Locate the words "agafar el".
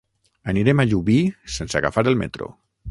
1.83-2.21